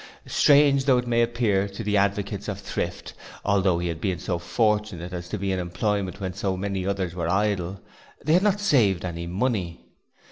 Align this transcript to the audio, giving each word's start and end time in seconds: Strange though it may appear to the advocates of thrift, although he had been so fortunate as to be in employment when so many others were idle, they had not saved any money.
Strange 0.25 0.85
though 0.85 0.97
it 0.97 1.05
may 1.05 1.21
appear 1.21 1.67
to 1.67 1.83
the 1.83 1.95
advocates 1.95 2.47
of 2.47 2.59
thrift, 2.59 3.13
although 3.45 3.77
he 3.77 3.87
had 3.87 4.01
been 4.01 4.17
so 4.17 4.39
fortunate 4.39 5.13
as 5.13 5.29
to 5.29 5.37
be 5.37 5.51
in 5.51 5.59
employment 5.59 6.19
when 6.19 6.33
so 6.33 6.57
many 6.57 6.87
others 6.87 7.13
were 7.13 7.29
idle, 7.29 7.79
they 8.25 8.33
had 8.33 8.41
not 8.41 8.59
saved 8.59 9.05
any 9.05 9.27
money. 9.27 9.79